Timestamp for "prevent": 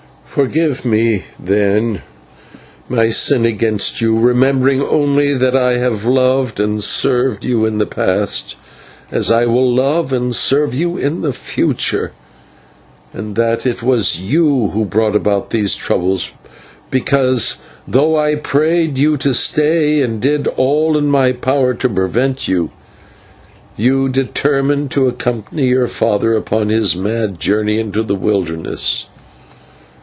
21.89-22.47